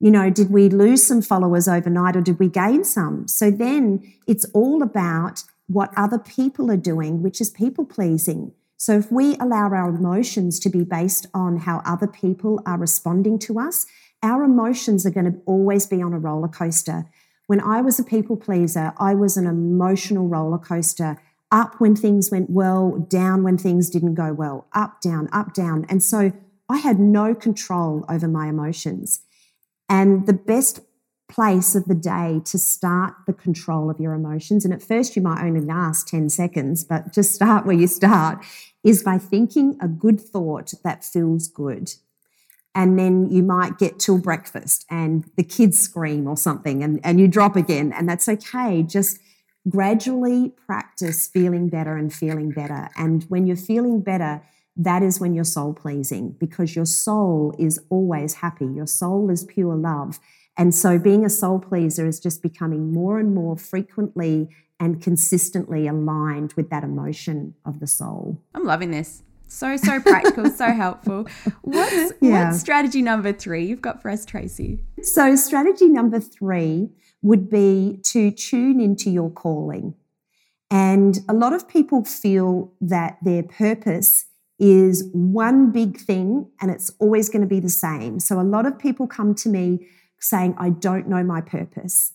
[0.01, 3.27] You know, did we lose some followers overnight or did we gain some?
[3.29, 8.53] So then it's all about what other people are doing, which is people pleasing.
[8.77, 13.39] So if we allow our emotions to be based on how other people are responding
[13.41, 13.87] to us,
[14.23, 17.07] our emotions are going to always be on a roller coaster.
[17.47, 21.21] When I was a people pleaser, I was an emotional roller coaster.
[21.53, 25.87] Up when things went well, down when things didn't go well, up, down, up, down.
[25.89, 26.33] And so
[26.69, 29.21] I had no control over my emotions.
[29.89, 30.81] And the best
[31.29, 34.65] place of the day to start the control of your emotions.
[34.65, 38.45] And at first, you might only last 10 seconds, but just start where you start
[38.85, 41.95] is by thinking a good thought that feels good.
[42.75, 47.19] And then you might get till breakfast and the kids scream or something and, and
[47.19, 47.93] you drop again.
[47.93, 48.83] And that's okay.
[48.83, 49.19] Just
[49.69, 52.89] gradually practice feeling better and feeling better.
[52.97, 54.43] And when you're feeling better,
[54.77, 58.67] that is when you're soul pleasing because your soul is always happy.
[58.67, 60.21] Your soul is pure love.
[60.57, 64.49] And so being a soul pleaser is just becoming more and more frequently
[64.81, 68.41] and consistently aligned with that emotion of the soul.
[68.55, 69.23] I'm loving this.
[69.49, 71.27] So, so practical, so helpful.
[71.63, 72.49] What's, yeah.
[72.49, 74.81] what's strategy number three you've got for us, Tracy?
[75.03, 76.91] So, strategy number three
[77.23, 79.95] would be to tune into your calling.
[80.71, 84.27] And a lot of people feel that their purpose
[84.59, 88.19] is one big thing and it's always going to be the same.
[88.19, 89.87] So, a lot of people come to me
[90.21, 92.13] saying, I don't know my purpose.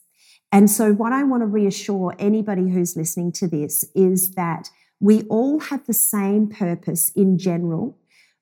[0.52, 5.24] And so, what I want to reassure anybody who's listening to this is that we
[5.24, 7.98] all have the same purpose in general,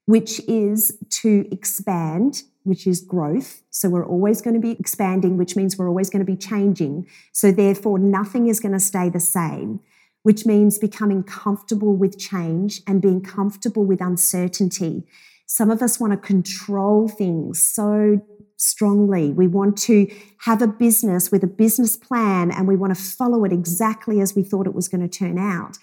[0.06, 3.62] which is to expand, which is growth.
[3.69, 7.06] So, we're always going to be expanding, which means we're always going to be changing.
[7.32, 9.80] So, therefore, nothing is going to stay the same,
[10.24, 15.04] which means becoming comfortable with change and being comfortable with uncertainty.
[15.45, 18.22] Some of us want to control things so
[18.60, 19.32] strongly.
[19.32, 20.08] We want to
[20.39, 24.36] have a business with a business plan and we want to follow it exactly as
[24.36, 25.78] we thought it was going to turn out.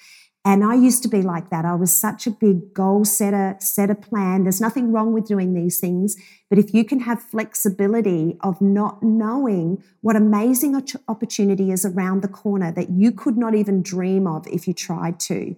[0.44, 1.64] And I used to be like that.
[1.64, 4.44] I was such a big goal setter, set a plan.
[4.44, 6.16] There's nothing wrong with doing these things.
[6.48, 12.28] But if you can have flexibility of not knowing what amazing opportunity is around the
[12.28, 15.56] corner that you could not even dream of if you tried to.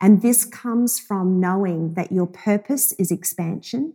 [0.00, 3.92] And this comes from knowing that your purpose is expansion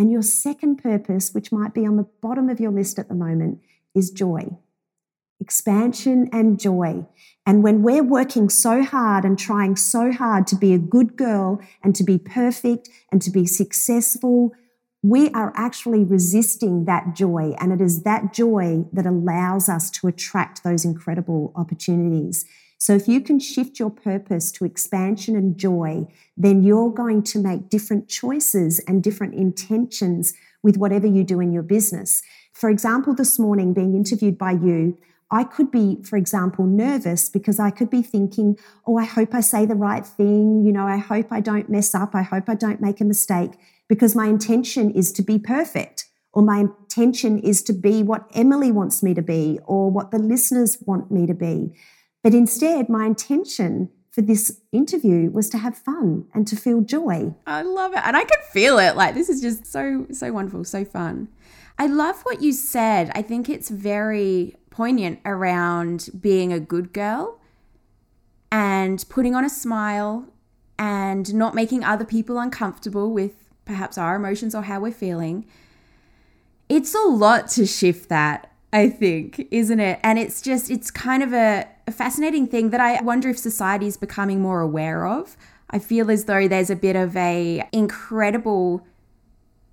[0.00, 3.14] and your second purpose, which might be on the bottom of your list at the
[3.14, 3.60] moment,
[3.94, 4.56] is joy.
[5.40, 7.06] Expansion and joy.
[7.44, 11.60] And when we're working so hard and trying so hard to be a good girl
[11.84, 14.52] and to be perfect and to be successful,
[15.02, 17.54] we are actually resisting that joy.
[17.58, 22.46] And it is that joy that allows us to attract those incredible opportunities.
[22.80, 27.38] So if you can shift your purpose to expansion and joy, then you're going to
[27.38, 32.22] make different choices and different intentions with whatever you do in your business.
[32.54, 34.96] For example, this morning being interviewed by you,
[35.30, 39.42] I could be, for example, nervous because I could be thinking, oh, I hope I
[39.42, 40.64] say the right thing.
[40.64, 42.14] You know, I hope I don't mess up.
[42.14, 43.52] I hope I don't make a mistake
[43.90, 48.72] because my intention is to be perfect or my intention is to be what Emily
[48.72, 51.74] wants me to be or what the listeners want me to be.
[52.22, 57.34] But instead, my intention for this interview was to have fun and to feel joy.
[57.46, 58.00] I love it.
[58.04, 58.96] And I can feel it.
[58.96, 61.28] Like, this is just so, so wonderful, so fun.
[61.78, 63.10] I love what you said.
[63.14, 67.40] I think it's very poignant around being a good girl
[68.52, 70.26] and putting on a smile
[70.78, 75.46] and not making other people uncomfortable with perhaps our emotions or how we're feeling.
[76.68, 80.00] It's a lot to shift that I think, isn't it?
[80.02, 83.86] And it's just, it's kind of a, a fascinating thing that I wonder if society
[83.86, 85.36] is becoming more aware of.
[85.70, 88.86] I feel as though there's a bit of a incredible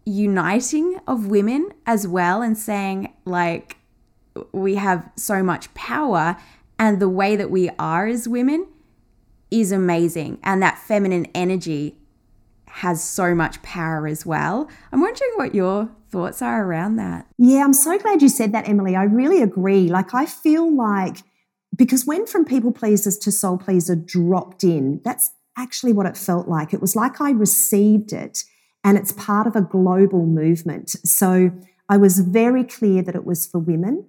[0.06, 3.78] uniting of women as well and saying like
[4.52, 6.38] we have so much power
[6.80, 8.68] and the way that we are as women
[9.52, 11.98] is amazing and that feminine energy
[12.68, 14.68] has so much power as well.
[14.92, 17.28] I'm wondering what your thoughts are around that.
[17.38, 18.96] Yeah, I'm so glad you said that, Emily.
[18.96, 19.88] I really agree.
[19.90, 21.18] Like, I feel like
[21.78, 26.48] because when from people pleasers to soul pleaser dropped in, that's actually what it felt
[26.48, 26.74] like.
[26.74, 28.44] It was like I received it
[28.84, 30.90] and it's part of a global movement.
[30.90, 31.52] So
[31.90, 34.08] I was very clear that it was for women.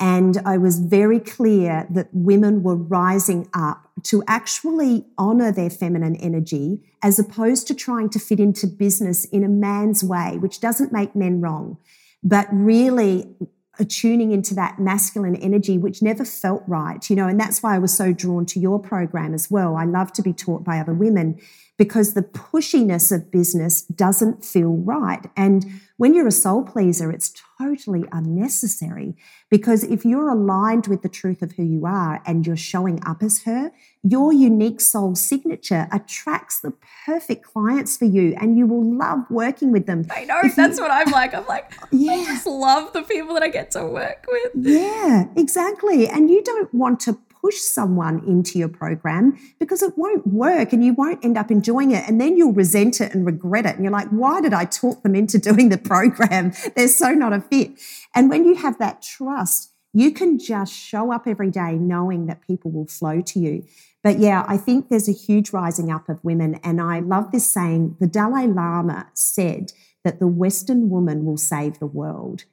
[0.00, 6.14] And I was very clear that women were rising up to actually honor their feminine
[6.16, 10.92] energy as opposed to trying to fit into business in a man's way, which doesn't
[10.92, 11.78] make men wrong.
[12.22, 13.36] but really
[13.78, 17.78] attuning into that masculine energy, which never felt right, you know, and that's why I
[17.78, 19.76] was so drawn to your program as well.
[19.76, 21.40] I love to be taught by other women
[21.78, 25.24] because the pushiness of business doesn't feel right.
[25.36, 25.64] And
[25.96, 29.16] when you're a soul pleaser, it's totally unnecessary
[29.48, 33.22] because if you're aligned with the truth of who you are and you're showing up
[33.22, 33.72] as her,
[34.02, 36.72] your unique soul signature attracts the
[37.06, 40.04] perfect clients for you and you will love working with them.
[40.10, 41.34] I know, if that's you, what I'm like.
[41.34, 42.12] I'm like, yeah.
[42.12, 44.52] I just love the people that I get to work with.
[44.54, 46.08] Yeah, exactly.
[46.08, 50.84] And you don't want to push someone into your program because it won't work and
[50.84, 52.08] you won't end up enjoying it.
[52.08, 53.74] And then you'll resent it and regret it.
[53.76, 56.52] And you're like, why did I talk them into doing the program?
[56.76, 57.72] They're so not a fit.
[58.14, 62.46] And when you have that trust, you can just show up every day knowing that
[62.46, 63.64] people will flow to you.
[64.04, 66.60] But yeah, I think there's a huge rising up of women.
[66.62, 69.72] And I love this saying the Dalai Lama said
[70.04, 72.44] that the Western woman will save the world.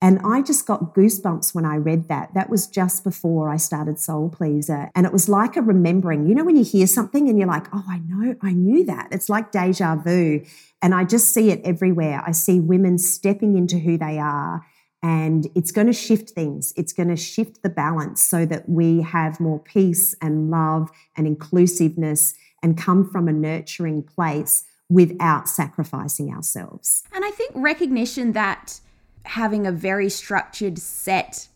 [0.00, 2.32] And I just got goosebumps when I read that.
[2.34, 4.90] That was just before I started Soul Pleaser.
[4.94, 6.28] And it was like a remembering.
[6.28, 9.08] You know, when you hear something and you're like, oh, I know, I knew that.
[9.10, 10.44] It's like deja vu.
[10.80, 12.22] And I just see it everywhere.
[12.24, 14.64] I see women stepping into who they are.
[15.02, 16.72] And it's going to shift things.
[16.76, 21.26] It's going to shift the balance so that we have more peace and love and
[21.26, 27.04] inclusiveness and come from a nurturing place without sacrificing ourselves.
[27.12, 28.80] And I think recognition that
[29.28, 31.48] having a very structured set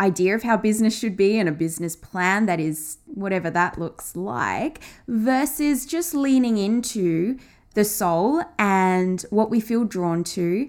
[0.00, 4.16] idea of how business should be and a business plan that is whatever that looks
[4.16, 7.38] like versus just leaning into
[7.74, 10.68] the soul and what we feel drawn to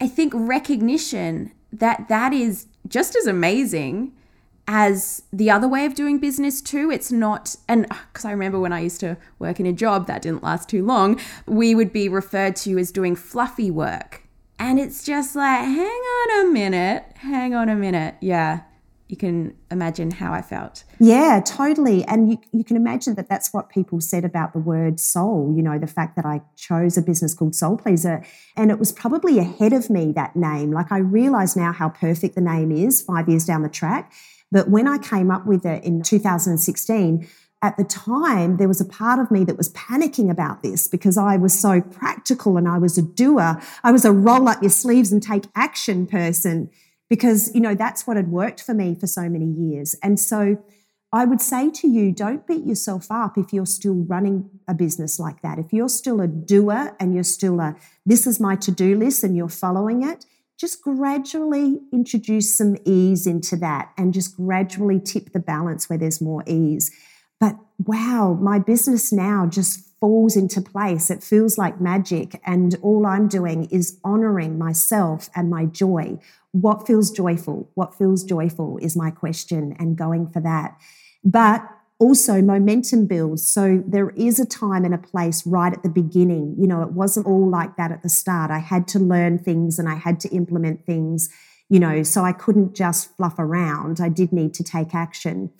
[0.00, 4.12] i think recognition that that is just as amazing
[4.68, 6.90] as the other way of doing business too.
[6.90, 10.22] It's not, and because I remember when I used to work in a job that
[10.22, 14.21] didn't last too long, we would be referred to as doing fluffy work.
[14.58, 18.16] And it's just like, hang on a minute, hang on a minute.
[18.20, 18.60] Yeah,
[19.08, 20.84] you can imagine how I felt.
[20.98, 22.02] Yeah, totally.
[22.04, 25.62] And you, you can imagine that that's what people said about the word soul, you
[25.62, 28.24] know, the fact that I chose a business called Soul Pleaser.
[28.56, 30.70] And it was probably ahead of me, that name.
[30.70, 34.12] Like I realize now how perfect the name is five years down the track.
[34.50, 37.28] But when I came up with it in 2016,
[37.62, 41.16] at the time, there was a part of me that was panicking about this because
[41.16, 43.60] I was so practical and I was a doer.
[43.84, 46.70] I was a roll up your sleeves and take action person
[47.08, 49.94] because, you know, that's what had worked for me for so many years.
[50.02, 50.58] And so
[51.12, 55.20] I would say to you, don't beat yourself up if you're still running a business
[55.20, 55.58] like that.
[55.58, 59.22] If you're still a doer and you're still a, this is my to do list
[59.22, 60.24] and you're following it,
[60.58, 66.20] just gradually introduce some ease into that and just gradually tip the balance where there's
[66.20, 66.90] more ease.
[67.42, 71.10] But wow, my business now just falls into place.
[71.10, 72.40] It feels like magic.
[72.46, 76.20] And all I'm doing is honoring myself and my joy.
[76.52, 77.68] What feels joyful?
[77.74, 80.78] What feels joyful is my question and going for that.
[81.24, 81.68] But
[81.98, 83.44] also momentum builds.
[83.44, 86.54] So there is a time and a place right at the beginning.
[86.56, 88.52] You know, it wasn't all like that at the start.
[88.52, 91.28] I had to learn things and I had to implement things,
[91.68, 94.00] you know, so I couldn't just fluff around.
[94.00, 95.50] I did need to take action.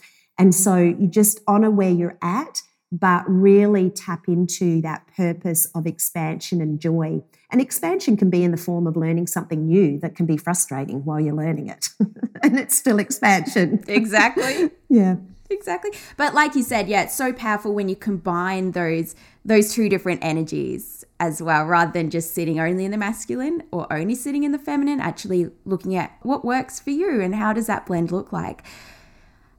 [0.43, 5.86] And so you just honor where you're at, but really tap into that purpose of
[5.86, 7.22] expansion and joy.
[7.53, 11.05] And expansion can be in the form of learning something new that can be frustrating
[11.05, 11.90] while you're learning it.
[12.43, 13.84] and it's still expansion.
[13.86, 14.72] Exactly.
[14.88, 15.14] yeah.
[15.49, 15.93] Exactly.
[16.16, 19.14] But like you said, yeah, it's so powerful when you combine those
[19.45, 23.86] those two different energies as well, rather than just sitting only in the masculine or
[23.93, 27.68] only sitting in the feminine, actually looking at what works for you and how does
[27.68, 28.64] that blend look like.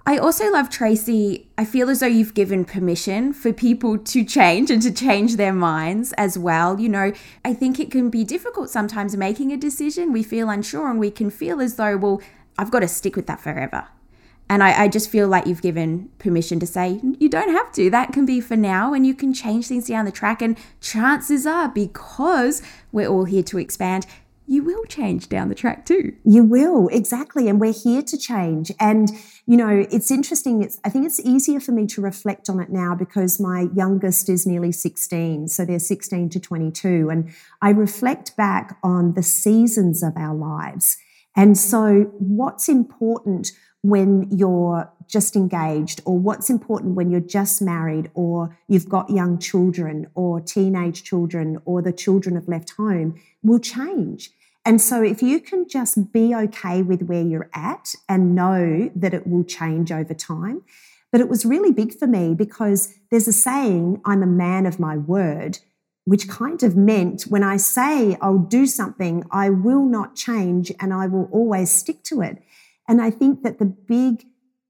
[0.05, 1.47] I also love Tracy.
[1.57, 5.53] I feel as though you've given permission for people to change and to change their
[5.53, 6.77] minds as well.
[6.77, 7.13] You know,
[7.45, 10.11] I think it can be difficult sometimes making a decision.
[10.11, 12.21] We feel unsure and we can feel as though, well,
[12.57, 13.87] I've got to stick with that forever.
[14.49, 17.89] And I, I, just feel like you've given permission to say, you don't have to.
[17.89, 20.41] That can be for now, and you can change things down the track.
[20.41, 24.05] And chances are, because we're all here to expand,
[24.45, 26.13] you will change down the track too.
[26.23, 27.47] You will, exactly.
[27.47, 28.71] And we're here to change.
[28.79, 29.09] And,
[29.45, 30.61] you know, it's interesting.
[30.61, 34.29] It's, I think it's easier for me to reflect on it now because my youngest
[34.29, 35.47] is nearly 16.
[35.47, 37.09] So they're 16 to 22.
[37.09, 40.97] And I reflect back on the seasons of our lives.
[41.35, 48.09] And so, what's important when you're just engaged, or what's important when you're just married,
[48.15, 53.13] or you've got young children, or teenage children, or the children have left home,
[53.43, 54.31] will change.
[54.65, 59.13] And so, if you can just be okay with where you're at and know that
[59.13, 60.63] it will change over time.
[61.11, 64.79] But it was really big for me because there's a saying, I'm a man of
[64.79, 65.59] my word.
[66.05, 70.93] which kind of meant when I say I'll do something, I will not change and
[70.93, 72.43] I will always stick to it.
[72.87, 74.25] And I think that the big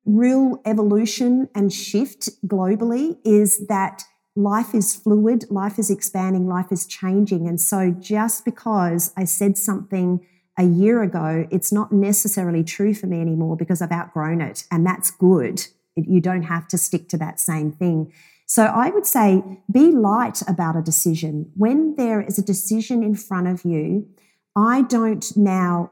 [0.05, 4.03] real evolution and shift globally is that
[4.35, 7.47] life is fluid, life is expanding, life is changing.
[7.47, 10.25] And so just because I said something
[10.57, 14.65] a year ago, it's not necessarily true for me anymore because I've outgrown it.
[14.71, 15.67] And that's good.
[15.95, 18.11] You don't have to stick to that same thing.
[18.45, 21.51] So I would say be light about a decision.
[21.55, 24.07] When there is a decision in front of you,
[24.55, 25.91] I don't now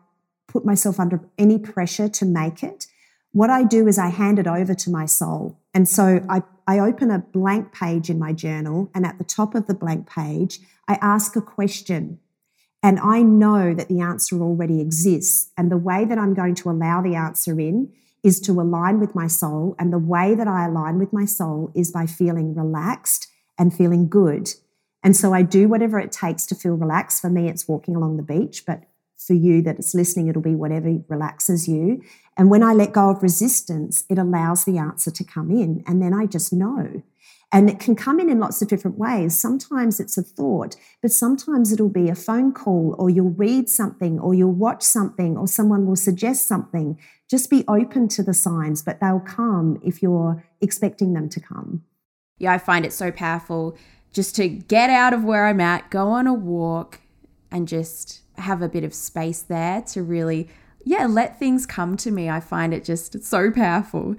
[0.51, 2.87] put myself under any pressure to make it.
[3.31, 5.57] What I do is I hand it over to my soul.
[5.73, 9.55] And so I, I open a blank page in my journal, and at the top
[9.55, 12.19] of the blank page, I ask a question.
[12.83, 15.51] And I know that the answer already exists.
[15.55, 17.93] And the way that I'm going to allow the answer in
[18.23, 19.75] is to align with my soul.
[19.79, 23.27] And the way that I align with my soul is by feeling relaxed
[23.57, 24.49] and feeling good.
[25.03, 27.21] And so I do whatever it takes to feel relaxed.
[27.21, 28.83] For me, it's walking along the beach, but
[29.25, 32.01] for you that is listening, it'll be whatever relaxes you.
[32.37, 35.83] And when I let go of resistance, it allows the answer to come in.
[35.85, 37.03] And then I just know.
[37.53, 39.37] And it can come in in lots of different ways.
[39.37, 44.17] Sometimes it's a thought, but sometimes it'll be a phone call, or you'll read something,
[44.19, 46.97] or you'll watch something, or someone will suggest something.
[47.29, 51.83] Just be open to the signs, but they'll come if you're expecting them to come.
[52.37, 53.77] Yeah, I find it so powerful
[54.13, 57.01] just to get out of where I'm at, go on a walk,
[57.51, 60.49] and just have a bit of space there to really,
[60.83, 62.29] yeah, let things come to me.
[62.29, 64.15] I find it just so powerful.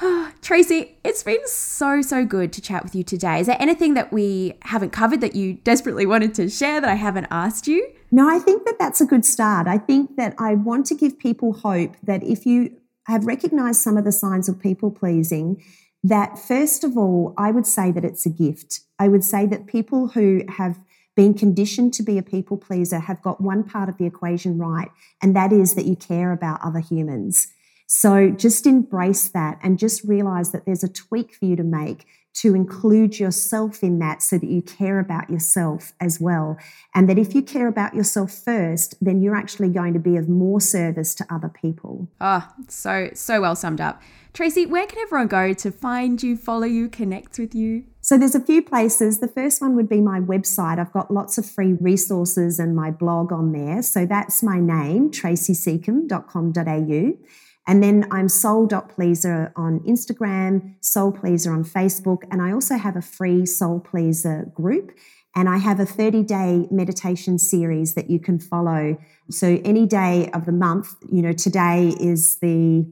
[0.42, 3.40] Tracy, it's been so, so good to chat with you today.
[3.40, 6.94] Is there anything that we haven't covered that you desperately wanted to share that I
[6.94, 7.88] haven't asked you?
[8.10, 9.66] No, I think that that's a good start.
[9.66, 13.96] I think that I want to give people hope that if you have recognized some
[13.96, 15.62] of the signs of people pleasing,
[16.02, 18.80] that first of all, I would say that it's a gift.
[18.98, 20.78] I would say that people who have
[21.14, 24.90] been conditioned to be a people pleaser have got one part of the equation right,
[25.22, 27.48] and that is that you care about other humans.
[27.86, 32.06] So just embrace that and just realize that there's a tweak for you to make
[32.34, 36.58] to include yourself in that so that you care about yourself as well.
[36.94, 40.28] And that if you care about yourself first, then you're actually going to be of
[40.28, 42.08] more service to other people.
[42.20, 44.02] Oh, so, so well summed up.
[44.32, 47.84] Tracy, where can everyone go to find you, follow you, connect with you?
[48.04, 49.20] So there's a few places.
[49.20, 50.78] The first one would be my website.
[50.78, 53.82] I've got lots of free resources and my blog on there.
[53.82, 57.18] So that's my name, tracysecombe.com.au.
[57.66, 63.00] And then I'm soul.pleaser on Instagram, soul pleaser on Facebook, and I also have a
[63.00, 64.92] free soul pleaser group.
[65.34, 68.98] And I have a 30 day meditation series that you can follow.
[69.30, 72.84] So any day of the month, you know, today is the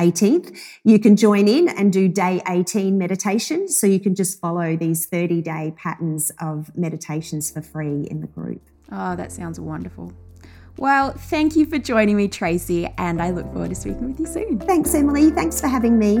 [0.00, 3.68] 18th, you can join in and do day 18 meditation.
[3.68, 8.26] So you can just follow these 30 day patterns of meditations for free in the
[8.26, 8.62] group.
[8.90, 10.12] Oh, that sounds wonderful.
[10.76, 14.26] Well, thank you for joining me, Tracy, and I look forward to speaking with you
[14.26, 14.58] soon.
[14.58, 15.30] Thanks, Emily.
[15.30, 16.20] Thanks for having me.